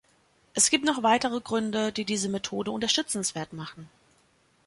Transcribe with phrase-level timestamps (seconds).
[0.55, 3.87] Es gibt noch weitere Gründe, die diese Methode unterstützenswert machen.